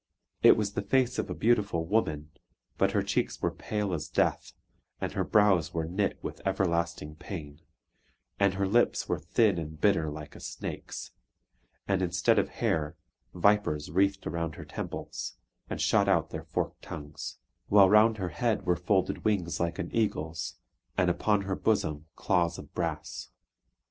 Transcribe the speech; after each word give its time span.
It 0.41 0.57
was 0.57 0.73
the 0.73 0.81
face 0.81 1.19
of 1.19 1.29
a 1.29 1.35
beautiful 1.35 1.85
woman; 1.85 2.31
but 2.75 2.93
her 2.93 3.03
cheeks 3.03 3.39
were 3.39 3.51
pale 3.51 3.93
as 3.93 4.09
death, 4.09 4.51
and 4.99 5.11
her 5.11 5.23
brows 5.23 5.75
were 5.75 5.85
knit 5.85 6.17
with 6.23 6.41
everlasting 6.43 7.17
pain, 7.17 7.61
and 8.39 8.55
her 8.55 8.65
lips 8.67 9.07
were 9.07 9.19
thin 9.19 9.59
and 9.59 9.79
bitter 9.79 10.09
like 10.09 10.35
a 10.35 10.39
snake's; 10.39 11.11
and, 11.87 12.01
instead 12.01 12.39
of 12.39 12.49
hair, 12.49 12.95
vipers 13.35 13.91
wreathed 13.91 14.25
about 14.25 14.55
her 14.55 14.65
temples, 14.65 15.37
and 15.69 15.79
shot 15.79 16.09
out 16.09 16.31
their 16.31 16.45
forked 16.45 16.81
tongues; 16.81 17.37
while 17.67 17.87
round 17.87 18.17
her 18.17 18.29
head 18.29 18.65
were 18.65 18.75
folded 18.75 19.23
wings 19.23 19.59
like 19.59 19.77
an 19.77 19.95
eagle's, 19.95 20.55
and 20.97 21.11
upon 21.11 21.43
her 21.43 21.55
bosom 21.55 22.07
claws 22.15 22.57
of 22.57 22.73
brass. 22.73 23.29